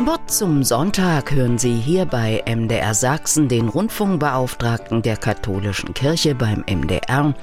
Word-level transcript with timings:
Im 0.00 0.06
Wort 0.06 0.30
zum 0.30 0.64
Sonntag 0.64 1.30
hören 1.30 1.58
Sie 1.58 1.74
hier 1.74 2.06
bei 2.06 2.42
MDR 2.46 2.94
Sachsen 2.94 3.50
den 3.50 3.68
Rundfunkbeauftragten 3.68 5.02
der 5.02 5.18
katholischen 5.18 5.92
Kirche 5.92 6.34
beim 6.34 6.64
MDR, 6.66 7.34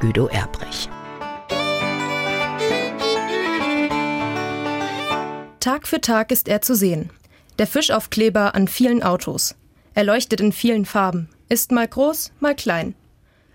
Güido 0.00 0.26
Erbrich. 0.28 0.88
Tag 5.60 5.86
für 5.86 6.00
Tag 6.00 6.32
ist 6.32 6.48
er 6.48 6.62
zu 6.62 6.74
sehen. 6.74 7.10
Der 7.58 7.66
Fischaufkleber 7.66 8.54
an 8.54 8.68
vielen 8.68 9.02
Autos. 9.02 9.54
Er 9.92 10.04
leuchtet 10.04 10.40
in 10.40 10.52
vielen 10.52 10.86
Farben, 10.86 11.28
ist 11.50 11.72
mal 11.72 11.86
groß, 11.86 12.32
mal 12.40 12.54
klein. 12.54 12.94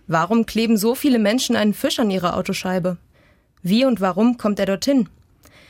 Warum 0.05 0.45
kleben 0.45 0.77
so 0.77 0.93
viele 0.93 1.17
Menschen 1.17 1.55
einen 1.55 1.73
Fisch 1.73 1.97
an 1.97 2.11
ihrer 2.11 2.37
Autoscheibe? 2.37 2.97
Wie 3.63 3.83
und 3.83 3.99
warum 3.99 4.37
kommt 4.37 4.59
er 4.59 4.67
dorthin? 4.67 5.09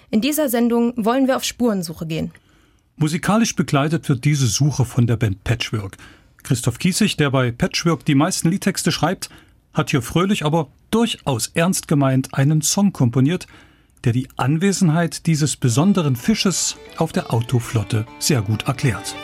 In 0.10 0.20
dieser 0.20 0.50
Sendung 0.50 0.92
wollen 0.98 1.28
wir 1.28 1.38
auf 1.38 1.46
Spurensuche 1.46 2.06
gehen. 2.06 2.34
Musikalisch 3.00 3.56
begleitet 3.56 4.10
wird 4.10 4.26
diese 4.26 4.48
Suche 4.48 4.84
von 4.84 5.06
der 5.06 5.18
Band 5.18 5.44
Patchwork. 5.44 5.98
Christoph 6.42 6.80
Kiesig, 6.80 7.16
der 7.16 7.30
bei 7.30 7.52
Patchwork 7.52 8.04
die 8.06 8.16
meisten 8.16 8.50
Liedtexte 8.50 8.92
schreibt, 8.92 9.30
hat 9.72 9.92
hier 9.92 10.02
fröhlich, 10.02 10.44
aber 10.44 10.70
durchaus 10.90 11.52
ernst 11.54 11.88
gemeint 11.88 12.34
einen 12.34 12.64
Song 12.64 12.94
komponiert, 12.94 13.46
der 14.04 14.14
die 14.14 14.28
Anwesenheit 14.36 15.28
dieses 15.28 15.58
besonderen 15.58 16.16
Fisches 16.16 16.76
auf 16.98 17.12
der 17.12 17.32
Autoflotte 17.32 18.08
sehr 18.18 18.42
gut 18.42 18.64
erklärt. 18.64 19.16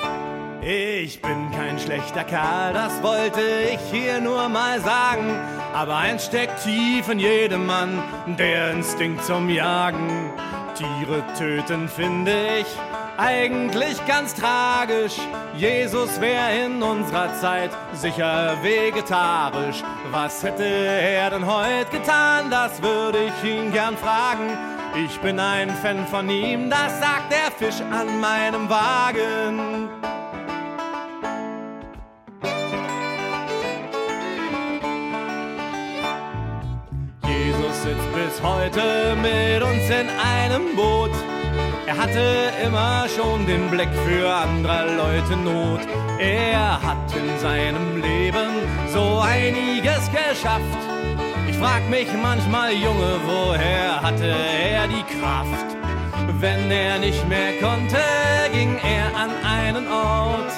Ich 0.62 1.20
bin 1.24 1.50
kein 1.52 1.80
schlechter 1.80 2.26
Kerl, 2.26 2.74
das 2.74 3.02
wollte 3.02 3.42
ich 3.74 3.80
hier 3.92 4.22
nur 4.22 4.50
mal 4.50 4.80
sagen. 4.82 5.32
Aber 5.74 5.98
eins 5.98 6.26
steckt 6.26 6.64
tief 6.64 7.10
in 7.10 7.20
jedem 7.20 7.66
Mann, 7.66 8.04
der 8.38 8.74
Instinkt 8.74 9.26
zum 9.26 9.50
Jagen. 9.50 10.30
Tiere 10.76 11.24
töten, 11.36 11.88
finde 11.88 12.36
ich 12.62 12.68
eigentlich 13.18 14.06
ganz 14.08 14.34
tragisch. 14.34 15.18
Jesus 15.56 16.20
wäre 16.20 16.66
in 16.66 16.82
unserer 16.82 17.34
Zeit 17.40 17.72
sicher 17.94 18.58
vegetarisch. 18.62 19.84
Was 20.12 20.44
hätte 20.44 20.64
er 20.64 21.30
denn 21.30 21.46
heute 21.46 21.90
getan? 21.92 22.50
Das 22.50 22.82
würde 22.82 23.20
ich 23.26 23.50
ihn 23.50 23.72
gern 23.72 23.98
fragen. 23.98 24.58
Ich 25.06 25.20
bin 25.20 25.40
ein 25.40 25.70
Fan 25.70 26.06
von 26.08 26.30
ihm, 26.30 26.70
das 26.70 27.00
sagt 27.00 27.32
der 27.32 27.52
Fisch 27.58 27.82
an 27.82 28.20
meinem 28.20 28.70
Wagen. 28.70 29.90
Jesus 37.26 37.82
sitzt 37.82 38.14
bis 38.14 38.44
heute 38.44 39.16
mit 39.16 39.64
uns 39.64 39.90
in 39.90 40.10
einem 40.20 40.76
Boot. 40.76 41.33
Er 41.86 41.98
hatte 41.98 42.54
immer 42.64 43.06
schon 43.14 43.46
den 43.46 43.70
Blick 43.70 43.90
für 44.08 44.34
anderer 44.34 44.86
Leute 44.96 45.36
Not. 45.36 45.82
Er 46.18 46.82
hat 46.82 47.14
in 47.14 47.38
seinem 47.40 48.02
Leben 48.02 48.52
so 48.88 49.20
einiges 49.20 50.10
geschafft. 50.10 50.64
Ich 51.50 51.58
frag 51.58 51.88
mich 51.90 52.08
manchmal, 52.22 52.72
Junge, 52.72 53.20
woher 53.26 54.02
hatte 54.02 54.28
er 54.28 54.88
die 54.88 55.04
Kraft? 55.20 55.76
Wenn 56.40 56.72
er 56.72 57.00
nicht 57.00 57.28
mehr 57.28 57.60
konnte, 57.62 58.00
ging 58.54 58.78
er 58.78 59.16
an 59.16 59.32
einen 59.44 59.88
Ort, 59.88 60.54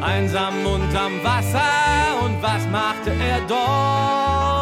einsam 0.00 0.66
unterm 0.66 1.22
Wasser. 1.22 2.24
Und 2.24 2.42
was 2.42 2.66
machte 2.68 3.12
er 3.12 3.40
dort? 3.48 4.55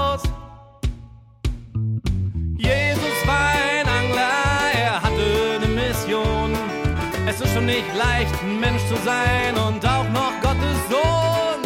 Schon 7.55 7.67
nicht 7.67 7.95
leicht, 7.97 8.35
ein 8.43 8.59
Mensch 8.59 8.83
zu 8.89 8.97
sein 9.05 9.55
und 9.55 9.87
auch 9.87 10.09
noch 10.11 10.33
Gottes 10.43 10.77
Sohn. 10.91 11.63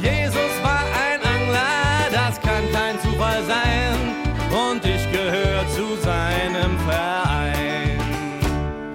Jesus 0.00 0.52
war 0.62 0.84
ein 0.84 1.20
Angler, 1.22 2.10
das 2.12 2.40
kann 2.40 2.62
kein 2.72 2.98
Zufall 3.00 3.42
sein. 3.44 3.96
Und 4.52 4.84
ich 4.84 5.10
gehöre 5.10 5.66
zu 5.70 5.96
seinem 6.02 6.78
Verein. 6.86 7.98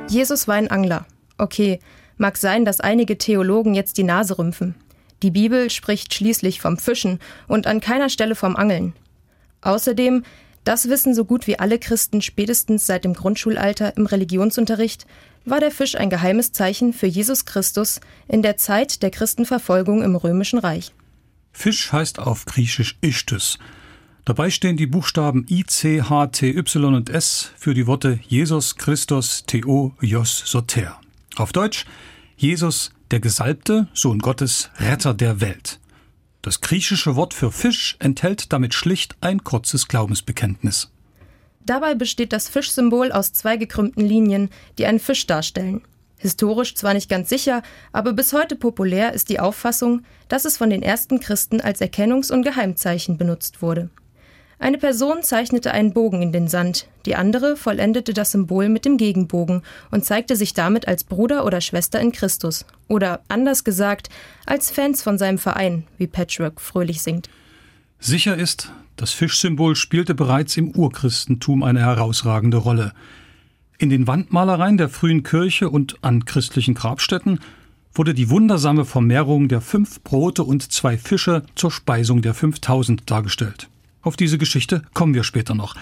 Jesus 0.07 0.47
war 0.47 0.55
ein 0.55 0.71
Angler. 0.71 1.05
Okay, 1.37 1.79
mag 2.17 2.37
sein, 2.37 2.63
dass 2.63 2.79
einige 2.79 3.17
Theologen 3.17 3.73
jetzt 3.73 3.97
die 3.97 4.03
Nase 4.03 4.37
rümpfen. 4.37 4.75
Die 5.21 5.31
Bibel 5.31 5.69
spricht 5.69 6.13
schließlich 6.13 6.61
vom 6.61 6.77
Fischen 6.77 7.19
und 7.49 7.67
an 7.67 7.81
keiner 7.81 8.07
Stelle 8.07 8.35
vom 8.35 8.55
Angeln. 8.55 8.93
Außerdem 9.61 10.23
das 10.69 10.87
wissen 10.87 11.15
so 11.15 11.25
gut 11.25 11.47
wie 11.47 11.57
alle 11.57 11.79
Christen 11.79 12.21
spätestens 12.21 12.85
seit 12.85 13.03
dem 13.03 13.15
Grundschulalter 13.15 13.97
im 13.97 14.05
Religionsunterricht, 14.05 15.07
war 15.43 15.59
der 15.59 15.71
Fisch 15.71 15.95
ein 15.95 16.11
geheimes 16.11 16.51
Zeichen 16.51 16.93
für 16.93 17.07
Jesus 17.07 17.45
Christus 17.45 18.01
in 18.27 18.43
der 18.43 18.55
Zeit 18.55 19.01
der 19.01 19.09
Christenverfolgung 19.09 20.03
im 20.03 20.15
Römischen 20.15 20.59
Reich. 20.59 20.93
Fisch 21.51 21.91
heißt 21.91 22.19
auf 22.19 22.45
Griechisch 22.45 22.99
Ichthys. 23.01 23.57
Dabei 24.25 24.51
stehen 24.51 24.77
die 24.77 24.85
Buchstaben 24.85 25.47
I, 25.49 25.65
C, 25.65 26.03
H, 26.03 26.27
T, 26.27 26.55
Y 26.55 26.93
und 26.93 27.09
S 27.09 27.49
für 27.57 27.73
die 27.73 27.87
Worte 27.87 28.19
Jesus 28.27 28.75
Christus 28.75 29.45
Theo 29.47 29.95
Jos 30.01 30.43
Soter. 30.45 31.01
Auf 31.35 31.51
Deutsch 31.51 31.87
Jesus, 32.37 32.91
der 33.09 33.19
Gesalbte, 33.19 33.87
Sohn 33.95 34.19
Gottes, 34.19 34.69
Retter 34.77 35.15
der 35.15 35.41
Welt. 35.41 35.79
Das 36.49 36.61
griechische 36.61 37.15
Wort 37.15 37.35
für 37.35 37.51
Fisch 37.51 37.95
enthält 37.99 38.51
damit 38.51 38.73
schlicht 38.73 39.15
ein 39.21 39.43
kurzes 39.43 39.87
Glaubensbekenntnis. 39.87 40.89
Dabei 41.63 41.93
besteht 41.93 42.33
das 42.33 42.49
Fischsymbol 42.49 43.11
aus 43.11 43.33
zwei 43.33 43.55
gekrümmten 43.55 44.03
Linien, 44.03 44.49
die 44.79 44.87
einen 44.87 44.97
Fisch 44.97 45.27
darstellen. 45.27 45.83
Historisch 46.17 46.73
zwar 46.73 46.95
nicht 46.95 47.07
ganz 47.07 47.29
sicher, 47.29 47.61
aber 47.91 48.13
bis 48.13 48.33
heute 48.33 48.55
populär 48.55 49.13
ist 49.13 49.29
die 49.29 49.39
Auffassung, 49.39 50.01
dass 50.27 50.43
es 50.43 50.57
von 50.57 50.71
den 50.71 50.81
ersten 50.81 51.19
Christen 51.19 51.61
als 51.61 51.81
Erkennungs- 51.81 52.33
und 52.33 52.41
Geheimzeichen 52.41 53.19
benutzt 53.19 53.61
wurde. 53.61 53.91
Eine 54.61 54.77
Person 54.77 55.23
zeichnete 55.23 55.71
einen 55.71 55.93
Bogen 55.93 56.21
in 56.21 56.33
den 56.33 56.49
Sand, 56.49 56.87
die 57.05 57.15
andere 57.15 57.55
vollendete 57.55 58.13
das 58.13 58.33
Symbol 58.33 58.67
mit 58.67 58.83
dem 58.83 58.97
Gegenbogen 58.97 59.63
und 59.89 60.03
zeigte 60.03 60.35
sich 60.35 60.53
damit 60.53 60.85
als 60.85 61.05
Bruder 61.05 61.45
oder 61.45 61.61
Schwester 61.61 62.01
in 62.01 62.11
Christus. 62.11 62.65
Oder 62.89 63.21
anders 63.29 63.63
gesagt, 63.63 64.09
als 64.45 64.69
Fans 64.69 65.01
von 65.01 65.17
seinem 65.17 65.37
Verein, 65.37 65.85
wie 65.97 66.07
Patchwork 66.07 66.59
fröhlich 66.59 67.01
singt. 67.01 67.29
Sicher 67.99 68.35
ist, 68.35 68.69
das 68.97 69.13
Fischsymbol 69.13 69.77
spielte 69.77 70.13
bereits 70.13 70.57
im 70.57 70.71
Urchristentum 70.71 71.63
eine 71.63 71.79
herausragende 71.79 72.57
Rolle. 72.57 72.91
In 73.77 73.89
den 73.89 74.07
Wandmalereien 74.07 74.77
der 74.77 74.89
frühen 74.89 75.23
Kirche 75.23 75.69
und 75.69 75.95
an 76.01 76.25
christlichen 76.25 76.73
Grabstätten 76.73 77.39
wurde 77.93 78.13
die 78.13 78.29
wundersame 78.29 78.83
Vermehrung 78.83 79.47
der 79.47 79.61
fünf 79.61 80.01
Brote 80.01 80.43
und 80.43 80.69
zwei 80.69 80.97
Fische 80.97 81.43
zur 81.55 81.71
Speisung 81.71 82.21
der 82.21 82.33
5000 82.33 83.09
dargestellt. 83.09 83.69
Auf 84.01 84.15
diese 84.15 84.37
Geschichte 84.37 84.81
kommen 84.93 85.13
wir 85.13 85.23
später 85.23 85.55
noch. 85.55 85.75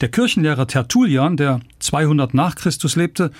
Der 0.00 0.10
Kirchenlehrer 0.10 0.66
Tertullian, 0.66 1.36
der 1.36 1.60
200 1.78 2.34
nach 2.34 2.54
Christus 2.54 2.96
lebte, 2.96 3.30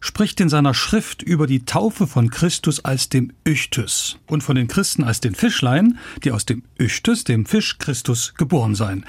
spricht 0.00 0.40
in 0.40 0.48
seiner 0.48 0.74
Schrift 0.74 1.22
über 1.22 1.46
die 1.46 1.64
Taufe 1.64 2.06
von 2.06 2.30
Christus 2.30 2.84
als 2.84 3.08
dem 3.08 3.32
Ichthys 3.44 4.18
und 4.26 4.42
von 4.42 4.56
den 4.56 4.68
Christen 4.68 5.04
als 5.04 5.20
den 5.20 5.34
Fischlein, 5.34 5.98
die 6.22 6.32
aus 6.32 6.46
dem 6.46 6.62
Ichthys, 6.78 7.24
dem 7.24 7.46
Fisch 7.46 7.78
Christus, 7.78 8.34
geboren 8.36 8.74
seien. 8.74 9.04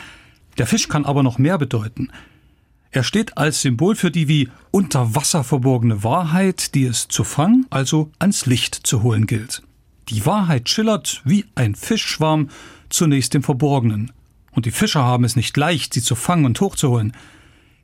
Der 0.57 0.65
Fisch 0.65 0.87
kann 0.87 1.05
aber 1.05 1.23
noch 1.23 1.37
mehr 1.37 1.57
bedeuten. 1.57 2.09
Er 2.89 3.03
steht 3.03 3.37
als 3.37 3.61
Symbol 3.61 3.95
für 3.95 4.11
die 4.11 4.27
wie 4.27 4.49
unter 4.71 5.13
Wasser 5.13 5.43
verborgene 5.43 6.03
Wahrheit, 6.03 6.73
die 6.73 6.85
es 6.85 7.07
zu 7.07 7.23
fangen, 7.23 7.67
also 7.69 8.11
ans 8.17 8.45
Licht 8.45 8.75
zu 8.75 9.03
holen 9.03 9.27
gilt. 9.27 9.61
Die 10.09 10.25
Wahrheit 10.25 10.69
schillert 10.69 11.21
wie 11.25 11.45
ein 11.53 11.75
Fischschwarm 11.75 12.49
zunächst 12.89 13.35
im 13.35 13.43
Verborgenen, 13.43 14.11
und 14.57 14.65
die 14.65 14.71
Fischer 14.71 15.03
haben 15.03 15.23
es 15.23 15.35
nicht 15.35 15.55
leicht, 15.55 15.93
sie 15.93 16.01
zu 16.01 16.15
fangen 16.15 16.45
und 16.45 16.59
hochzuholen. 16.59 17.13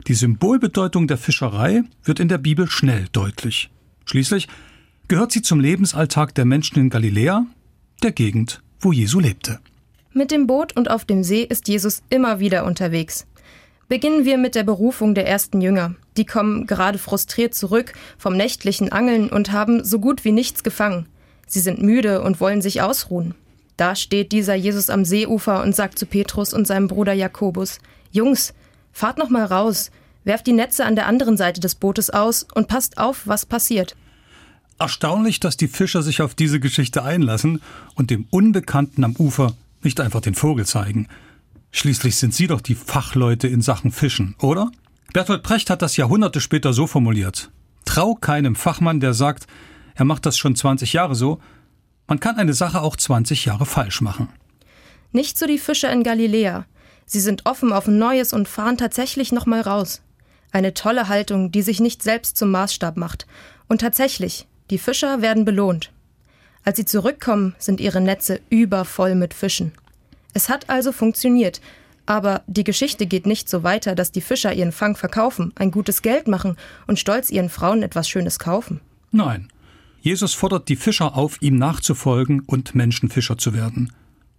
Die 0.08 0.14
Symbolbedeutung 0.14 1.06
der 1.06 1.18
Fischerei 1.18 1.84
wird 2.02 2.18
in 2.18 2.26
der 2.26 2.38
Bibel 2.38 2.68
schnell 2.68 3.06
deutlich. 3.12 3.70
Schließlich 4.06 4.48
gehört 5.06 5.30
sie 5.30 5.40
zum 5.40 5.60
Lebensalltag 5.60 6.34
der 6.34 6.44
Menschen 6.44 6.80
in 6.80 6.90
Galiläa, 6.90 7.46
der 8.02 8.10
Gegend, 8.10 8.60
wo 8.80 8.90
Jesu 8.90 9.20
lebte. 9.20 9.60
Mit 10.12 10.32
dem 10.32 10.48
Boot 10.48 10.76
und 10.76 10.90
auf 10.90 11.04
dem 11.04 11.22
See 11.22 11.44
ist 11.44 11.68
Jesus 11.68 12.02
immer 12.10 12.40
wieder 12.40 12.64
unterwegs. 12.64 13.24
Beginnen 13.86 14.24
wir 14.24 14.36
mit 14.36 14.56
der 14.56 14.64
Berufung 14.64 15.14
der 15.14 15.28
ersten 15.28 15.60
Jünger. 15.60 15.94
Die 16.16 16.26
kommen 16.26 16.66
gerade 16.66 16.98
frustriert 16.98 17.54
zurück 17.54 17.92
vom 18.18 18.36
nächtlichen 18.36 18.90
Angeln 18.90 19.28
und 19.28 19.52
haben 19.52 19.84
so 19.84 20.00
gut 20.00 20.24
wie 20.24 20.32
nichts 20.32 20.64
gefangen. 20.64 21.06
Sie 21.46 21.60
sind 21.60 21.80
müde 21.80 22.20
und 22.20 22.40
wollen 22.40 22.62
sich 22.62 22.82
ausruhen. 22.82 23.36
Da 23.76 23.96
steht 23.96 24.32
dieser 24.32 24.54
Jesus 24.54 24.90
am 24.90 25.04
Seeufer 25.04 25.62
und 25.62 25.74
sagt 25.74 25.98
zu 25.98 26.06
Petrus 26.06 26.54
und 26.54 26.66
seinem 26.66 26.88
Bruder 26.88 27.12
Jakobus: 27.12 27.78
Jungs, 28.12 28.54
fahrt 28.92 29.18
noch 29.18 29.30
mal 29.30 29.44
raus, 29.44 29.90
werft 30.24 30.46
die 30.46 30.52
Netze 30.52 30.84
an 30.84 30.94
der 30.94 31.06
anderen 31.06 31.36
Seite 31.36 31.60
des 31.60 31.74
Bootes 31.74 32.10
aus 32.10 32.46
und 32.54 32.68
passt 32.68 32.98
auf, 32.98 33.26
was 33.26 33.46
passiert. 33.46 33.96
Erstaunlich, 34.78 35.40
dass 35.40 35.56
die 35.56 35.68
Fischer 35.68 36.02
sich 36.02 36.22
auf 36.22 36.34
diese 36.34 36.60
Geschichte 36.60 37.04
einlassen 37.04 37.60
und 37.94 38.10
dem 38.10 38.26
Unbekannten 38.30 39.04
am 39.04 39.14
Ufer 39.16 39.54
nicht 39.82 40.00
einfach 40.00 40.20
den 40.20 40.34
Vogel 40.34 40.66
zeigen. 40.66 41.08
Schließlich 41.70 42.16
sind 42.16 42.34
sie 42.34 42.46
doch 42.46 42.60
die 42.60 42.74
Fachleute 42.74 43.48
in 43.48 43.60
Sachen 43.60 43.92
Fischen, 43.92 44.34
oder? 44.40 44.70
Bertolt 45.12 45.42
Brecht 45.42 45.70
hat 45.70 45.82
das 45.82 45.96
Jahrhunderte 45.96 46.40
später 46.40 46.72
so 46.72 46.86
formuliert. 46.86 47.50
Trau 47.84 48.14
keinem 48.14 48.56
Fachmann, 48.56 49.00
der 49.00 49.14
sagt, 49.14 49.46
er 49.94 50.04
macht 50.04 50.26
das 50.26 50.36
schon 50.36 50.56
20 50.56 50.92
Jahre 50.92 51.14
so. 51.14 51.40
Man 52.06 52.20
kann 52.20 52.36
eine 52.36 52.54
Sache 52.54 52.82
auch 52.82 52.96
20 52.96 53.44
Jahre 53.46 53.66
falsch 53.66 54.00
machen. 54.00 54.28
Nicht 55.12 55.38
so 55.38 55.46
die 55.46 55.58
Fischer 55.58 55.92
in 55.92 56.02
Galiläa. 56.02 56.66
Sie 57.06 57.20
sind 57.20 57.46
offen 57.46 57.72
auf 57.72 57.86
Neues 57.86 58.32
und 58.32 58.48
fahren 58.48 58.76
tatsächlich 58.76 59.32
nochmal 59.32 59.60
raus. 59.62 60.02
Eine 60.52 60.74
tolle 60.74 61.08
Haltung, 61.08 61.50
die 61.50 61.62
sich 61.62 61.80
nicht 61.80 62.02
selbst 62.02 62.36
zum 62.36 62.50
Maßstab 62.50 62.96
macht. 62.96 63.26
Und 63.68 63.80
tatsächlich, 63.80 64.46
die 64.70 64.78
Fischer 64.78 65.22
werden 65.22 65.44
belohnt. 65.44 65.92
Als 66.64 66.76
sie 66.76 66.84
zurückkommen, 66.84 67.54
sind 67.58 67.80
ihre 67.80 68.00
Netze 68.00 68.40
übervoll 68.50 69.14
mit 69.14 69.34
Fischen. 69.34 69.72
Es 70.32 70.48
hat 70.48 70.70
also 70.70 70.92
funktioniert. 70.92 71.60
Aber 72.06 72.42
die 72.46 72.64
Geschichte 72.64 73.06
geht 73.06 73.26
nicht 73.26 73.48
so 73.48 73.62
weiter, 73.62 73.94
dass 73.94 74.12
die 74.12 74.20
Fischer 74.20 74.52
ihren 74.52 74.72
Fang 74.72 74.96
verkaufen, 74.96 75.52
ein 75.56 75.70
gutes 75.70 76.02
Geld 76.02 76.28
machen 76.28 76.56
und 76.86 76.98
stolz 76.98 77.30
ihren 77.30 77.48
Frauen 77.48 77.82
etwas 77.82 78.08
Schönes 78.08 78.38
kaufen. 78.38 78.80
Nein. 79.10 79.48
Jesus 80.04 80.34
fordert 80.34 80.68
die 80.68 80.76
Fischer 80.76 81.16
auf, 81.16 81.40
ihm 81.40 81.56
nachzufolgen 81.56 82.40
und 82.40 82.74
Menschenfischer 82.74 83.38
zu 83.38 83.54
werden. 83.54 83.90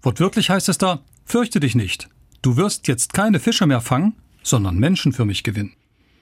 Wortwörtlich 0.03 0.51
heißt 0.51 0.69
es 0.69 0.77
da, 0.77 1.01
fürchte 1.25 1.59
dich 1.59 1.73
nicht. 1.73 2.07
Du 2.43 2.55
wirst 2.55 2.87
jetzt 2.87 3.13
keine 3.13 3.39
Fischer 3.39 3.65
mehr 3.65 3.81
fangen, 3.81 4.13
sondern 4.43 4.77
Menschen 4.77 5.11
für 5.11 5.25
mich 5.25 5.41
gewinnen. 5.41 5.73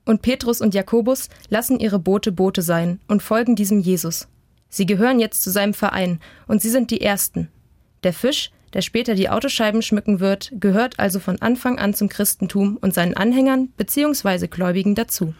Und 0.05 0.21
Petrus 0.21 0.61
und 0.61 0.73
Jakobus 0.73 1.27
lassen 1.49 1.81
ihre 1.81 1.99
Boote 1.99 2.31
Boote 2.31 2.61
sein 2.61 3.01
und 3.09 3.21
folgen 3.21 3.57
diesem 3.57 3.81
Jesus. 3.81 4.29
Sie 4.69 4.85
gehören 4.85 5.19
jetzt 5.19 5.43
zu 5.43 5.51
seinem 5.51 5.73
Verein 5.73 6.21
und 6.47 6.61
sie 6.61 6.69
sind 6.69 6.89
die 6.89 7.01
Ersten. 7.01 7.49
Der 8.03 8.13
Fisch, 8.13 8.49
der 8.71 8.81
später 8.81 9.13
die 9.13 9.27
Autoscheiben 9.27 9.81
schmücken 9.81 10.21
wird, 10.21 10.53
gehört 10.57 10.99
also 10.99 11.19
von 11.19 11.41
Anfang 11.41 11.79
an 11.79 11.93
zum 11.93 12.07
Christentum 12.07 12.77
und 12.77 12.93
seinen 12.93 13.17
Anhängern 13.17 13.73
bzw. 13.75 14.47
Gläubigen 14.47 14.95
dazu. 14.95 15.33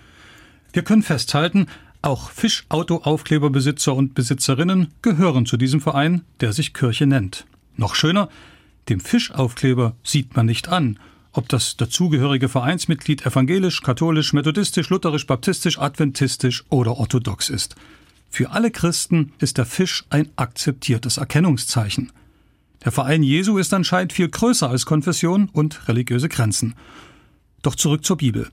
Wir 0.73 0.83
können 0.83 1.03
festhalten, 1.03 1.67
auch 2.03 2.29
Fischautoaufkleberbesitzer 2.29 3.95
und 3.95 4.13
Besitzerinnen 4.13 4.89
gehören 5.01 5.45
zu 5.45 5.57
diesem 5.57 5.81
Verein, 5.81 6.21
der 6.41 6.53
sich 6.53 6.73
Kirche 6.73 7.07
nennt. 7.07 7.45
Noch 7.75 7.95
schöner, 7.95 8.29
dem 8.89 8.99
Fischaufkleber 8.99 9.95
sieht 10.03 10.35
man 10.35 10.45
nicht 10.45 10.69
an, 10.69 10.99
ob 11.31 11.49
das 11.49 11.77
dazugehörige 11.77 12.49
Vereinsmitglied 12.49 13.25
evangelisch, 13.25 13.81
katholisch, 13.81 14.33
methodistisch, 14.33 14.89
lutherisch, 14.89 15.25
baptistisch, 15.25 15.79
adventistisch 15.79 16.65
oder 16.69 16.97
orthodox 16.97 17.49
ist. 17.49 17.75
Für 18.29 18.51
alle 18.51 18.71
Christen 18.71 19.31
ist 19.39 19.57
der 19.57 19.65
Fisch 19.65 20.05
ein 20.09 20.29
akzeptiertes 20.35 21.17
Erkennungszeichen. 21.17 22.11
Der 22.83 22.91
Verein 22.91 23.23
Jesu 23.23 23.57
ist 23.57 23.73
anscheinend 23.73 24.11
viel 24.11 24.27
größer 24.27 24.69
als 24.69 24.85
Konfession 24.85 25.49
und 25.53 25.87
religiöse 25.87 26.29
Grenzen. 26.29 26.75
Doch 27.61 27.75
zurück 27.75 28.03
zur 28.03 28.17
Bibel. 28.17 28.49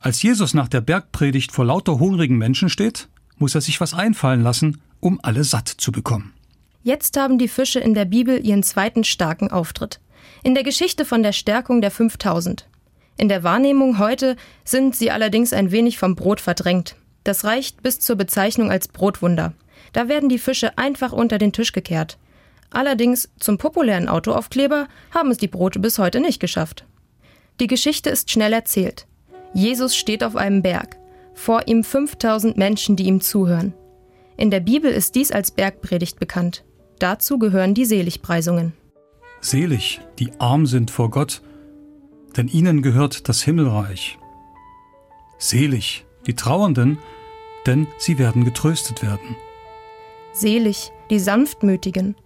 Als 0.00 0.22
Jesus 0.22 0.54
nach 0.54 0.68
der 0.68 0.80
Bergpredigt 0.80 1.50
vor 1.50 1.64
lauter 1.64 1.98
hungrigen 1.98 2.38
Menschen 2.38 2.68
steht, 2.68 3.08
muss 3.36 3.54
er 3.54 3.60
sich 3.60 3.80
was 3.80 3.94
einfallen 3.94 4.42
lassen, 4.42 4.80
um 5.00 5.18
alle 5.22 5.42
satt 5.42 5.68
zu 5.68 5.90
bekommen. 5.90 6.32
Jetzt 6.84 7.16
haben 7.16 7.38
die 7.38 7.48
Fische 7.48 7.80
in 7.80 7.94
der 7.94 8.04
Bibel 8.04 8.44
ihren 8.44 8.62
zweiten 8.62 9.02
starken 9.02 9.50
Auftritt. 9.50 10.00
In 10.44 10.54
der 10.54 10.62
Geschichte 10.62 11.04
von 11.04 11.22
der 11.22 11.32
Stärkung 11.32 11.80
der 11.80 11.90
5000. 11.90 12.68
In 13.16 13.28
der 13.28 13.42
Wahrnehmung 13.42 13.98
heute 13.98 14.36
sind 14.64 14.94
sie 14.94 15.10
allerdings 15.10 15.52
ein 15.52 15.72
wenig 15.72 15.98
vom 15.98 16.14
Brot 16.14 16.40
verdrängt. 16.40 16.94
Das 17.24 17.44
reicht 17.44 17.82
bis 17.82 17.98
zur 17.98 18.14
Bezeichnung 18.14 18.70
als 18.70 18.86
Brotwunder. 18.86 19.52
Da 19.92 20.08
werden 20.08 20.28
die 20.28 20.38
Fische 20.38 20.78
einfach 20.78 21.12
unter 21.12 21.38
den 21.38 21.52
Tisch 21.52 21.72
gekehrt. 21.72 22.18
Allerdings 22.70 23.30
zum 23.40 23.58
populären 23.58 24.08
Autoaufkleber 24.08 24.86
haben 25.12 25.32
es 25.32 25.38
die 25.38 25.48
Brote 25.48 25.80
bis 25.80 25.98
heute 25.98 26.20
nicht 26.20 26.38
geschafft. 26.38 26.84
Die 27.58 27.66
Geschichte 27.66 28.10
ist 28.10 28.30
schnell 28.30 28.52
erzählt. 28.52 29.06
Jesus 29.54 29.96
steht 29.96 30.22
auf 30.22 30.36
einem 30.36 30.62
Berg. 30.62 30.98
Vor 31.34 31.68
ihm 31.68 31.84
5000 31.84 32.56
Menschen, 32.56 32.96
die 32.96 33.04
ihm 33.04 33.20
zuhören. 33.20 33.74
In 34.36 34.50
der 34.50 34.60
Bibel 34.60 34.90
ist 34.90 35.14
dies 35.14 35.32
als 35.32 35.50
Bergpredigt 35.50 36.18
bekannt. 36.18 36.64
Dazu 36.98 37.38
gehören 37.38 37.74
die 37.74 37.84
Seligpreisungen. 37.84 38.72
Selig, 39.40 40.00
die 40.18 40.32
arm 40.38 40.66
sind 40.66 40.90
vor 40.90 41.10
Gott, 41.10 41.42
denn 42.36 42.48
ihnen 42.48 42.82
gehört 42.82 43.28
das 43.28 43.42
Himmelreich. 43.42 44.18
Selig, 45.38 46.04
die 46.26 46.34
Trauernden, 46.34 46.98
denn 47.66 47.86
sie 47.98 48.18
werden 48.18 48.44
getröstet 48.44 49.02
werden. 49.02 49.36
Selig, 50.32 50.92
die 51.10 51.18
Sanftmütigen, 51.18 52.16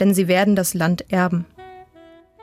denn 0.00 0.14
sie 0.14 0.28
werden 0.28 0.56
das 0.56 0.74
Land 0.74 1.10
erben. 1.10 1.46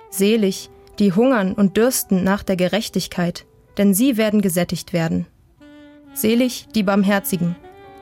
Selig, 0.09 0.69
die 0.99 1.13
hungern 1.13 1.53
und 1.53 1.77
dürsten 1.77 2.23
nach 2.23 2.43
der 2.43 2.55
Gerechtigkeit, 2.55 3.45
denn 3.77 3.93
sie 3.93 4.17
werden 4.17 4.41
gesättigt 4.41 4.93
werden. 4.93 5.25
Selig 6.13 6.67
die 6.73 6.83
Barmherzigen, 6.83 7.55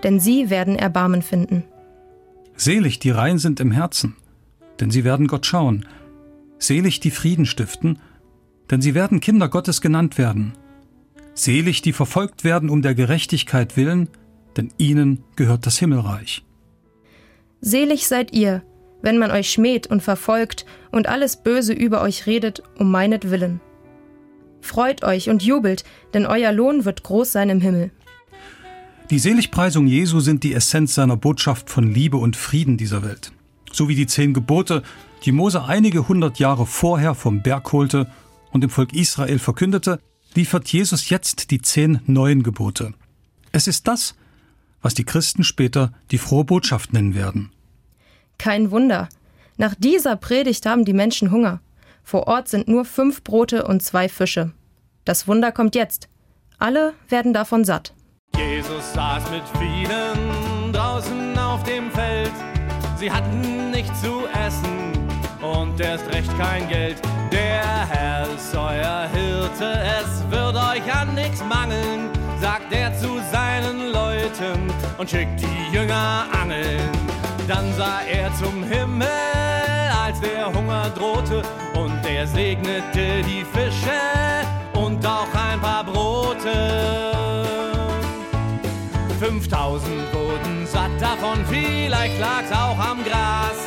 denn 0.04 0.20
sie 0.20 0.50
werden 0.50 0.76
Erbarmen 0.76 1.22
finden. 1.22 1.64
Selig 2.56 3.00
die 3.00 3.10
rein 3.10 3.40
sind 3.40 3.60
im 3.60 3.72
Herzen, 3.72 4.16
denn 4.80 4.92
sie 4.92 5.04
werden 5.04 5.28
Gott 5.28 5.46
schauen. 5.46 5.86
Selig 6.60 7.00
die 7.00 7.12
Frieden 7.12 7.46
stiften, 7.46 8.00
denn 8.70 8.82
sie 8.82 8.94
werden 8.94 9.20
Kinder 9.20 9.50
Gottes 9.50 9.82
genannt 9.82 10.18
werden. 10.18 10.54
Selig 11.34 11.82
die 11.82 11.94
verfolgt 11.94 12.44
werden 12.44 12.70
um 12.70 12.82
der 12.82 12.94
Gerechtigkeit 12.94 13.76
willen, 13.76 14.08
denn 14.56 14.72
ihnen 14.78 15.24
gehört 15.36 15.66
das 15.66 15.80
Himmelreich. 15.80 16.46
Selig 17.60 18.08
seid 18.08 18.34
ihr, 18.34 18.62
wenn 19.02 19.18
man 19.18 19.32
euch 19.32 19.52
schmäht 19.52 19.88
und 19.88 20.02
verfolgt 20.02 20.66
und 20.92 21.08
alles 21.08 21.38
Böse 21.38 21.74
über 21.74 22.02
euch 22.02 22.28
redet, 22.28 22.62
um 22.78 22.92
meinetwillen. 22.92 23.62
Freut 24.64 25.04
euch 25.04 25.30
und 25.30 25.44
jubelt, 25.44 25.84
denn 26.14 26.26
euer 26.26 26.54
Lohn 26.54 26.86
wird 26.86 27.04
groß 27.04 27.34
sein 27.34 27.50
im 27.50 27.60
Himmel. 27.60 27.92
Die 29.10 29.20
Seligpreisung 29.20 29.88
Jesu 29.88 30.22
sind 30.22 30.44
die 30.44 30.54
Essenz 30.54 30.96
seiner 30.96 31.18
Botschaft 31.18 31.70
von 31.70 31.94
Liebe 31.94 32.16
und 32.16 32.38
Frieden 32.38 32.78
dieser 32.78 33.04
Welt. 33.04 33.34
So 33.74 33.90
wie 33.90 33.96
die 33.96 34.08
zehn 34.08 34.34
Gebote, 34.34 34.82
die 35.26 35.34
Mose 35.34 35.66
einige 35.66 36.08
hundert 36.08 36.40
Jahre 36.40 36.66
vorher 36.66 37.14
vom 37.14 37.44
Berg 37.44 37.74
holte 37.74 38.08
und 38.52 38.62
dem 38.62 38.70
Volk 38.70 38.94
Israel 38.94 39.38
verkündete, 39.38 40.00
liefert 40.34 40.70
Jesus 40.70 41.10
jetzt 41.10 41.52
die 41.52 41.62
zehn 41.62 42.00
neuen 42.06 42.42
Gebote. 42.42 42.94
Es 43.52 43.68
ist 43.68 43.88
das, 43.90 44.16
was 44.82 44.94
die 44.94 45.04
Christen 45.04 45.44
später 45.44 45.94
die 46.10 46.18
frohe 46.18 46.46
Botschaft 46.46 46.94
nennen 46.94 47.16
werden. 47.16 47.52
Kein 48.38 48.72
Wunder. 48.72 49.10
Nach 49.58 49.76
dieser 49.76 50.16
Predigt 50.16 50.66
haben 50.66 50.86
die 50.86 50.94
Menschen 50.94 51.32
Hunger. 51.32 51.60
Vor 52.04 52.28
Ort 52.28 52.48
sind 52.50 52.68
nur 52.68 52.86
fünf 52.86 53.24
Brote 53.24 53.66
und 53.66 53.82
zwei 53.82 54.10
Fische. 54.10 54.52
Das 55.06 55.28
Wunder 55.28 55.52
kommt 55.52 55.76
jetzt. 55.76 56.10
Alle 56.60 56.94
werden 57.10 57.34
davon 57.34 57.66
satt. 57.66 57.94
Jesus 58.38 58.94
saß 58.94 59.24
mit 59.32 59.44
vielen 59.60 60.72
draußen 60.72 61.38
auf 61.38 61.64
dem 61.64 61.92
Feld. 61.92 62.32
Sie 62.98 63.12
hatten 63.12 63.72
nichts 63.72 64.02
zu 64.02 64.24
essen 64.46 64.94
und 65.42 65.80
erst 65.80 66.08
recht 66.14 66.38
kein 66.38 66.68
Geld. 66.70 66.98
Der 67.32 67.88
Herr 67.90 68.28
ist 68.34 68.56
euer 68.56 69.08
Hirte, 69.14 69.82
es 70.02 70.32
wird 70.32 70.56
euch 70.56 70.96
an 70.96 71.16
nichts 71.16 71.44
mangeln, 71.44 72.10
sagt 72.40 72.72
er 72.72 72.94
zu 72.98 73.20
seinen 73.32 73.92
Leuten 73.92 74.72
und 74.98 75.10
schickt 75.10 75.42
die 75.42 75.76
Jünger 75.76 76.26
angeln. 76.32 76.90
Dann 77.48 77.74
sah 77.74 78.02
er 78.02 78.34
zum 78.36 78.64
Himmel, 78.64 79.08
als 80.04 80.20
der 80.20 80.54
Hunger 80.54 80.90
drohte, 80.90 81.42
und 81.76 82.06
er 82.06 82.28
segnete 82.28 83.22
die 83.26 83.46
Fische 83.54 84.00
und 84.74 85.06
auch 85.06 85.34
ein 85.34 85.60
paar 85.62 85.84
Brote. 85.84 87.14
5000 89.20 90.14
wurden 90.14 90.68
satt 90.68 90.92
davon, 91.00 91.40
vielleicht 91.50 92.20
lag's 92.20 92.52
auch 92.52 92.78
am 92.78 93.04
Gras, 93.06 93.60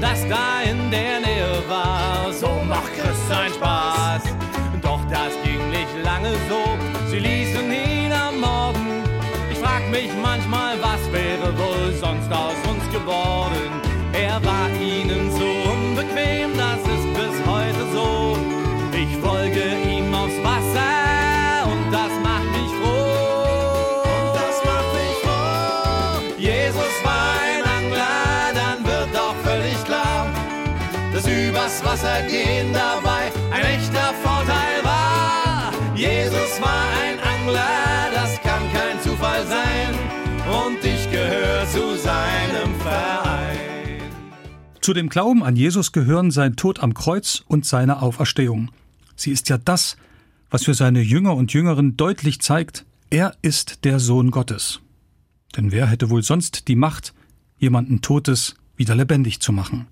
das 0.00 0.20
da 0.28 0.62
in 0.70 0.90
der 0.90 1.20
Nähe 1.20 1.62
war. 1.68 2.32
So 2.32 2.50
macht 2.68 2.94
Christ 2.96 3.28
sein 3.28 3.50
Spaß. 3.52 4.22
Doch 4.80 5.00
das 5.10 5.32
ging 5.42 5.70
nicht 5.70 5.94
lange 6.04 6.32
so, 6.48 6.62
sie 7.10 7.18
ließen 7.18 7.66
ihn 7.72 8.12
ermorden. 8.12 9.02
Ich 9.50 9.58
frag 9.58 9.82
mich 9.90 10.10
manchmal, 10.22 10.76
was 10.80 11.00
wäre 11.12 11.52
wohl 11.58 11.92
sonst 11.94 12.32
aus 12.32 12.53
übers 31.74 31.84
Wasser 31.84 32.22
gehen 32.28 32.72
dabei 32.72 33.32
ein 33.50 33.64
echter 33.64 34.14
Vorteil 34.22 34.84
war. 34.84 35.72
Jesus 35.96 36.60
war 36.60 36.86
ein 37.02 37.18
Angler, 37.20 38.10
das 38.12 38.40
kann 38.42 38.62
kein 38.72 39.00
Zufall 39.00 39.46
sein. 39.46 39.94
Und 40.46 40.84
ich 40.84 41.10
gehöre 41.10 41.66
zu 41.68 41.96
seinem 41.96 42.74
Verein. 42.80 43.58
Zu 44.80 44.92
dem 44.92 45.08
Glauben 45.08 45.42
an 45.42 45.56
Jesus 45.56 45.92
gehören 45.92 46.30
sein 46.30 46.56
Tod 46.56 46.80
am 46.80 46.94
Kreuz 46.94 47.42
und 47.48 47.64
seine 47.64 48.02
Auferstehung. 48.02 48.70
Sie 49.16 49.30
ist 49.30 49.48
ja 49.48 49.58
das, 49.58 49.96
was 50.50 50.64
für 50.64 50.74
seine 50.74 51.00
Jünger 51.00 51.34
und 51.34 51.52
Jüngerinnen 51.52 51.96
deutlich 51.96 52.40
zeigt, 52.40 52.84
er 53.10 53.34
ist 53.42 53.84
der 53.84 54.00
Sohn 54.00 54.30
Gottes. 54.30 54.80
Denn 55.56 55.72
wer 55.72 55.86
hätte 55.86 56.10
wohl 56.10 56.22
sonst 56.22 56.68
die 56.68 56.76
Macht, 56.76 57.14
jemanden 57.58 58.02
Totes 58.02 58.56
wieder 58.76 58.94
lebendig 58.94 59.40
zu 59.40 59.52
machen? 59.52 59.86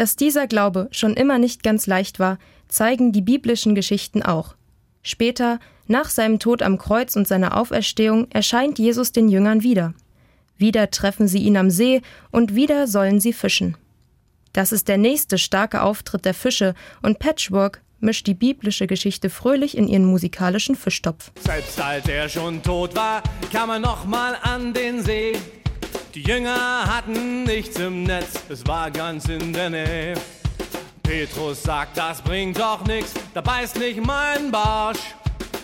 Dass 0.00 0.16
dieser 0.16 0.46
Glaube 0.46 0.88
schon 0.92 1.12
immer 1.12 1.38
nicht 1.38 1.62
ganz 1.62 1.86
leicht 1.86 2.18
war, 2.18 2.38
zeigen 2.68 3.12
die 3.12 3.20
biblischen 3.20 3.74
Geschichten 3.74 4.22
auch. 4.22 4.54
Später, 5.02 5.60
nach 5.88 6.08
seinem 6.08 6.38
Tod 6.38 6.62
am 6.62 6.78
Kreuz 6.78 7.16
und 7.16 7.28
seiner 7.28 7.54
Auferstehung, 7.54 8.26
erscheint 8.30 8.78
Jesus 8.78 9.12
den 9.12 9.28
Jüngern 9.28 9.62
wieder. 9.62 9.92
Wieder 10.56 10.90
treffen 10.90 11.28
sie 11.28 11.40
ihn 11.40 11.58
am 11.58 11.68
See 11.68 12.00
und 12.30 12.54
wieder 12.54 12.86
sollen 12.86 13.20
sie 13.20 13.34
fischen. 13.34 13.76
Das 14.54 14.72
ist 14.72 14.88
der 14.88 14.96
nächste 14.96 15.36
starke 15.36 15.82
Auftritt 15.82 16.24
der 16.24 16.32
Fische 16.32 16.74
und 17.02 17.18
Patchwork 17.18 17.82
mischt 17.98 18.26
die 18.26 18.32
biblische 18.32 18.86
Geschichte 18.86 19.28
fröhlich 19.28 19.76
in 19.76 19.86
ihren 19.86 20.06
musikalischen 20.06 20.76
Fischtopf. 20.76 21.30
Selbst 21.38 21.78
als 21.78 22.08
er 22.08 22.26
schon 22.26 22.62
tot 22.62 22.96
war, 22.96 23.22
kam 23.52 23.68
er 23.68 23.78
noch 23.78 24.06
mal 24.06 24.34
an 24.40 24.72
den 24.72 25.02
See. 25.02 25.36
Die 26.14 26.22
Jünger 26.22 26.86
hatten 26.86 27.44
nichts 27.44 27.78
im 27.78 28.02
Netz, 28.02 28.42
es 28.48 28.66
war 28.66 28.90
ganz 28.90 29.28
in 29.28 29.52
der 29.52 29.70
Nähe. 29.70 30.14
Petrus 31.04 31.62
sagt, 31.62 31.96
das 31.96 32.20
bringt 32.20 32.58
doch 32.58 32.84
nichts, 32.84 33.14
da 33.32 33.40
beißt 33.40 33.78
nicht 33.78 34.04
mein 34.04 34.50
Barsch. 34.50 35.14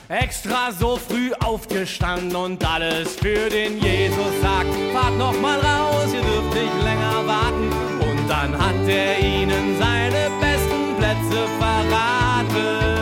Extra 0.09 0.71
so 0.71 0.97
früh 0.97 1.33
aufgestanden 1.41 2.37
und 2.37 2.65
alles 2.65 3.17
für 3.17 3.51
den 3.51 3.81
Jesus 3.81 4.41
sagt, 4.41 4.73
fahrt 4.93 5.19
noch 5.19 5.39
mal 5.41 5.59
raus, 5.59 6.15
ihr 6.15 6.21
dürft 6.21 6.55
nicht 6.55 6.85
länger 6.85 7.27
warten. 7.27 7.73
Und 8.01 8.29
dann 8.29 8.57
hat 8.57 8.87
er 8.87 9.19
ihnen 9.19 9.77
seine 9.81 10.31
besten 10.41 10.97
Plätze 10.97 11.49
verraten. 11.59 12.96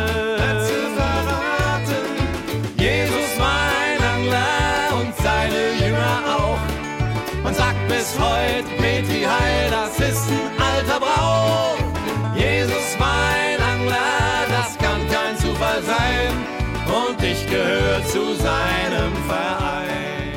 Bis 8.14 8.22
heute, 8.22 8.68
Petri 8.78 9.22
Heil, 9.22 9.70
das 9.70 9.98
ist 9.98 10.30
ein 10.30 10.62
alter 10.62 11.00
Brauch. 11.00 11.76
Jesus 12.36 12.96
mein 12.98 13.60
Angler, 13.60 14.46
das 14.48 14.78
kann 14.78 15.00
kein 15.08 15.36
Zufall 15.36 15.82
sein 15.82 16.32
und 16.86 17.22
ich 17.22 17.46
gehöre 17.46 18.04
zu 18.06 18.34
seinem 18.34 19.12
Verein. 19.26 20.32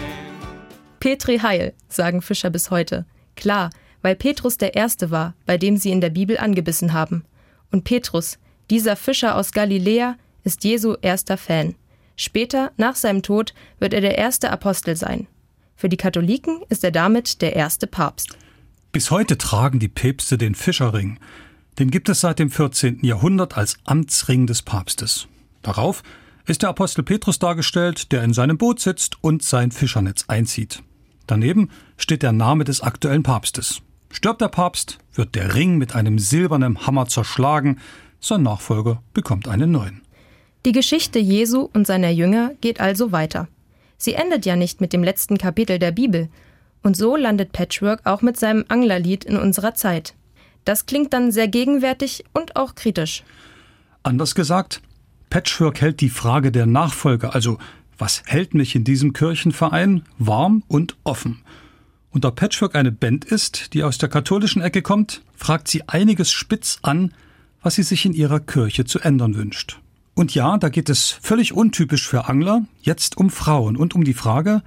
Petri 0.99 1.39
Heil, 1.39 1.73
sagen 1.87 2.21
Fischer 2.21 2.49
bis 2.49 2.71
heute. 2.71 3.05
Klar, 3.35 3.69
weil 4.01 4.15
Petrus 4.15 4.57
der 4.57 4.75
Erste 4.75 5.11
war, 5.11 5.33
bei 5.45 5.57
dem 5.57 5.77
sie 5.77 5.91
in 5.91 6.01
der 6.01 6.09
Bibel 6.09 6.37
angebissen 6.37 6.93
haben. 6.93 7.25
Und 7.71 7.83
Petrus, 7.83 8.39
dieser 8.69 8.95
Fischer 8.95 9.35
aus 9.35 9.51
Galiläa, 9.51 10.17
ist 10.43 10.63
Jesu 10.63 10.95
erster 11.01 11.37
Fan. 11.37 11.75
Später, 12.15 12.71
nach 12.77 12.95
seinem 12.95 13.21
Tod, 13.21 13.53
wird 13.79 13.93
er 13.93 14.01
der 14.01 14.17
erste 14.17 14.49
Apostel 14.49 14.95
sein. 14.95 15.27
Für 15.77 15.89
die 15.89 15.97
Katholiken 15.97 16.61
ist 16.69 16.83
er 16.83 16.91
damit 16.91 17.41
der 17.43 17.55
erste 17.55 17.85
Papst. 17.85 18.35
Bis 18.91 19.11
heute 19.11 19.37
tragen 19.37 19.77
die 19.77 19.87
Päpste 19.87 20.39
den 20.39 20.55
Fischerring. 20.55 21.19
Den 21.77 21.91
gibt 21.91 22.09
es 22.09 22.21
seit 22.21 22.39
dem 22.39 22.49
14. 22.49 22.99
Jahrhundert 23.03 23.55
als 23.55 23.77
Amtsring 23.85 24.47
des 24.47 24.63
Papstes. 24.63 25.27
Darauf 25.61 26.01
ist 26.47 26.63
der 26.63 26.69
Apostel 26.69 27.03
Petrus 27.03 27.37
dargestellt, 27.37 28.11
der 28.11 28.23
in 28.23 28.33
seinem 28.33 28.57
Boot 28.57 28.79
sitzt 28.79 29.23
und 29.23 29.43
sein 29.43 29.71
Fischernetz 29.71 30.25
einzieht. 30.27 30.81
Daneben 31.27 31.69
steht 31.97 32.23
der 32.23 32.31
Name 32.31 32.63
des 32.63 32.81
aktuellen 32.81 33.21
Papstes. 33.21 33.81
Stirbt 34.09 34.41
der 34.41 34.47
Papst, 34.47 34.97
wird 35.13 35.35
der 35.35 35.53
Ring 35.53 35.77
mit 35.77 35.93
einem 35.93 36.17
silbernen 36.17 36.87
Hammer 36.87 37.07
zerschlagen, 37.07 37.79
sein 38.19 38.41
Nachfolger 38.41 39.03
bekommt 39.13 39.47
einen 39.47 39.71
neuen. 39.71 40.01
Die 40.65 40.71
Geschichte 40.71 41.19
Jesu 41.19 41.69
und 41.71 41.85
seiner 41.85 42.09
Jünger 42.09 42.53
geht 42.61 42.79
also 42.79 43.11
weiter. 43.11 43.47
Sie 43.97 44.13
endet 44.13 44.45
ja 44.45 44.55
nicht 44.55 44.81
mit 44.81 44.93
dem 44.93 45.03
letzten 45.03 45.37
Kapitel 45.37 45.79
der 45.79 45.91
Bibel, 45.91 46.29
und 46.83 46.95
so 46.95 47.15
landet 47.15 47.51
Patchwork 47.51 48.05
auch 48.05 48.21
mit 48.21 48.37
seinem 48.37 48.65
Anglerlied 48.67 49.25
in 49.25 49.37
unserer 49.37 49.73
Zeit. 49.73 50.13
Das 50.63 50.85
klingt 50.85 51.13
dann 51.13 51.31
sehr 51.31 51.47
gegenwärtig 51.47 52.23
und 52.33 52.55
auch 52.55 52.75
kritisch. 52.75 53.23
Anders 54.03 54.35
gesagt, 54.35 54.81
Patchwork 55.29 55.81
hält 55.81 56.01
die 56.01 56.09
Frage 56.09 56.51
der 56.51 56.65
Nachfolge, 56.65 57.33
also 57.33 57.57
was 57.97 58.23
hält 58.25 58.53
mich 58.53 58.75
in 58.75 58.83
diesem 58.83 59.13
Kirchenverein, 59.13 60.03
warm 60.17 60.63
und 60.67 60.95
offen. 61.03 61.41
Und 62.11 62.23
da 62.23 62.31
Patchwork 62.31 62.75
eine 62.75 62.91
Band 62.91 63.25
ist, 63.25 63.73
die 63.73 63.83
aus 63.83 63.97
der 63.97 64.09
katholischen 64.09 64.61
Ecke 64.61 64.81
kommt, 64.81 65.23
fragt 65.35 65.67
sie 65.67 65.87
einiges 65.87 66.31
spitz 66.31 66.79
an, 66.81 67.13
was 67.61 67.75
sie 67.75 67.83
sich 67.83 68.05
in 68.05 68.13
ihrer 68.13 68.39
Kirche 68.39 68.85
zu 68.85 68.99
ändern 68.99 69.35
wünscht. 69.35 69.79
Und 70.17 70.33
ja, 70.33 70.57
da 70.57 70.69
geht 70.69 70.89
es 70.89 71.11
völlig 71.21 71.53
untypisch 71.53 72.07
für 72.07 72.27
Angler 72.27 72.63
jetzt 72.81 73.17
um 73.17 73.29
Frauen 73.29 73.77
und 73.77 73.93
um 73.93 74.03
die 74.03 74.15
Frage, 74.15 74.63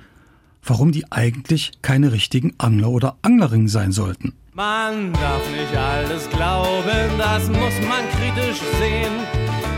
warum 0.63 0.93
die 0.93 1.11
eigentlich 1.11 1.73
keine 1.83 2.13
richtigen 2.13 2.55
Angler 2.59 2.91
oder 2.91 3.17
Anglerinnen 3.23 3.67
sein 3.67 3.91
sollten. 3.91 4.33
Man 4.55 5.13
darf 5.13 5.43
nicht 5.51 5.77
alles 5.77 6.31
glauben, 6.31 7.19
das 7.19 7.49
muss 7.49 7.75
man 7.89 8.05
kritisch 8.17 8.61
sehen 8.79 9.13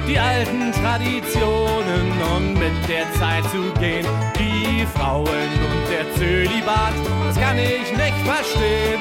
die 0.08 0.18
alten 0.18 0.72
Traditionen 0.72 2.10
und 2.36 2.54
mit 2.54 2.88
der 2.88 3.10
Zeit 3.14 3.44
zu 3.44 3.72
gehen. 3.80 4.06
Die 4.38 4.84
Frauen 4.94 5.26
und 5.26 5.82
der 5.88 6.12
Zölibat, 6.16 6.92
das 7.24 7.36
kann 7.36 7.56
ich 7.56 7.90
nicht 7.96 8.18
verstehen. 8.26 9.00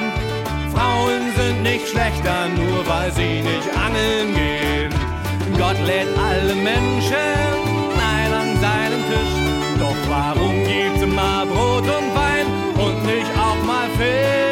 Frauen 0.72 1.22
sind 1.36 1.62
nicht 1.62 1.88
schlechter, 1.88 2.48
nur 2.48 2.86
weil 2.86 3.12
sie 3.12 3.42
nicht 3.42 3.68
angeln 3.76 4.34
gehen. 4.34 5.01
Gott 5.62 5.80
lädt 5.86 6.08
alle 6.18 6.54
Menschen 6.54 7.56
ein 8.14 8.32
an 8.42 8.50
seinen 8.66 9.02
Tisch. 9.10 9.34
Doch 9.78 10.00
warum 10.08 10.54
gibt's 10.64 11.02
immer 11.02 11.46
Brot 11.46 11.86
und 11.98 12.08
Wein 12.20 12.46
und 12.84 12.96
nicht 13.06 13.30
auch 13.38 13.60
mal 13.70 13.88
Fisch? 13.96 14.42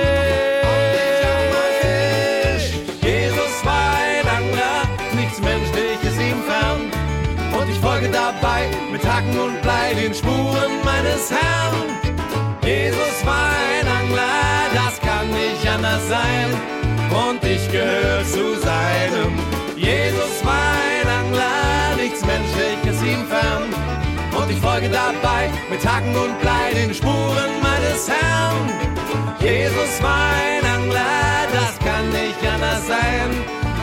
folge 7.81 8.09
dabei 8.09 8.69
mit 8.93 9.05
Hacken 9.05 9.39
und 9.39 9.61
Blei 9.63 9.95
den 9.95 10.15
Spuren 10.15 10.73
meines 10.85 11.31
Herrn. 11.31 11.75
Jesus 12.63 13.25
war 13.25 13.51
ein 13.79 13.87
Angler, 14.01 14.71
das 14.75 15.01
kann 15.01 15.29
nicht 15.29 15.67
anders 15.69 16.07
sein. 16.09 16.49
Und 17.11 17.43
ich 17.45 17.71
gehöre 17.71 18.25
zu 18.25 18.50
folge 24.81 24.93
dabei 24.93 25.51
mit 25.71 25.87
Hacken 25.87 26.15
und 26.17 26.41
Blei 26.41 26.73
den 26.75 26.95
Spuren 26.95 27.53
meines 27.63 28.09
Herrn. 28.09 28.71
Jesus 29.41 30.03
war 30.03 30.33
ein 30.33 30.65
Angler, 30.65 31.47
das 31.53 31.79
kann 31.79 32.09
nicht 32.11 32.39
anders 32.43 32.87
sein. 32.87 33.31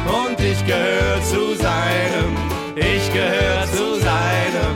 Und 0.08 0.40
ich 0.40 0.66
gehöre 0.66 1.22
zu 1.22 1.56
seinem. 1.56 2.36
Ich 2.76 3.12
gehöre 3.12 3.66
zu 3.72 4.00
seinem, 4.00 4.76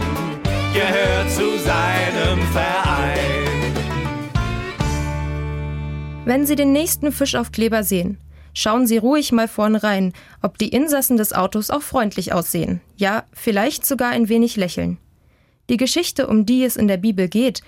gehöre 0.74 1.28
zu 1.30 1.58
seinem 1.60 2.40
Verein. 2.52 3.74
Wenn 6.26 6.46
Sie 6.46 6.56
den 6.56 6.72
nächsten 6.72 7.12
Fischaufkleber 7.12 7.84
sehen, 7.84 8.18
schauen 8.54 8.86
Sie 8.86 8.98
ruhig 8.98 9.32
mal 9.32 9.48
vorne 9.48 9.84
rein, 9.84 10.14
ob 10.42 10.58
die 10.58 10.70
Insassen 10.70 11.18
des 11.18 11.34
Autos 11.34 11.70
auch 11.70 11.82
freundlich 11.82 12.34
aussehen. 12.34 12.82
Ja, 12.96 13.24
vielleicht 13.34 13.86
sogar 13.86 14.10
ein 14.10 14.30
wenig 14.30 14.56
lächeln. 14.56 14.98
Die 15.72 15.78
Geschichte, 15.78 16.28
um 16.28 16.46
die 16.46 16.66
es 16.66 16.76
in 16.76 16.90
der 16.90 16.98
Bibel 16.98 17.30
geht 17.30 17.62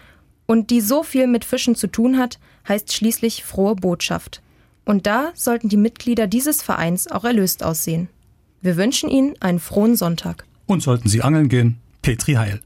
und 0.45 0.71
die 0.71 0.81
so 0.81 1.03
viel 1.03 1.25
mit 1.25 1.45
Fischen 1.45 1.73
zu 1.73 1.87
tun 1.87 2.17
hat, 2.17 2.37
heißt 2.67 2.91
schließlich 2.91 3.45
frohe 3.45 3.75
Botschaft. 3.75 4.41
Und 4.83 5.07
da 5.07 5.31
sollten 5.35 5.69
die 5.69 5.77
Mitglieder 5.77 6.27
dieses 6.27 6.61
Vereins 6.61 7.09
auch 7.09 7.23
erlöst 7.23 7.63
aussehen. 7.63 8.09
Wir 8.61 8.75
wünschen 8.75 9.09
Ihnen 9.09 9.35
einen 9.39 9.59
frohen 9.59 9.95
Sonntag. 9.95 10.43
Und 10.65 10.83
sollten 10.83 11.07
Sie 11.07 11.21
angeln 11.21 11.47
gehen, 11.47 11.77
Petri 12.01 12.33
Heil. 12.33 12.59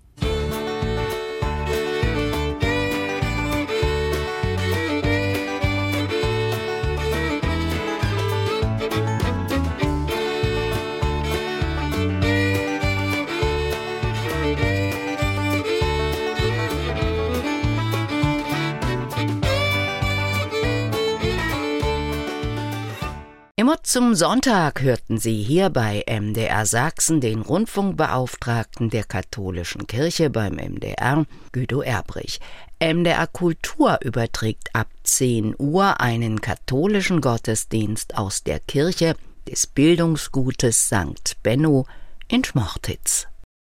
Immer 23.67 23.83
zum 23.83 24.15
Sonntag 24.15 24.81
hörten 24.81 25.17
Sie 25.17 25.43
hier 25.43 25.69
bei 25.69 26.01
MDR 26.07 26.65
Sachsen 26.65 27.19
den 27.19 27.41
Rundfunkbeauftragten 27.41 28.89
der 28.89 29.03
katholischen 29.03 29.87
Kirche 29.87 30.29
beim 30.29 30.53
MDR, 30.53 31.25
Güdo 31.51 31.81
Erbrich. 31.81 32.39
MDR 32.81 33.27
Kultur 33.27 33.99
überträgt 34.01 34.73
ab 34.73 34.87
10 35.03 35.53
Uhr 35.57 35.99
einen 35.99 36.39
katholischen 36.39 37.19
Gottesdienst 37.19 38.17
aus 38.17 38.41
der 38.41 38.61
Kirche 38.61 39.17
des 39.49 39.67
Bildungsgutes 39.67 40.85
St. 40.87 41.35
Benno 41.43 41.85
in 42.29 42.45
Schmortitz. 42.45 43.27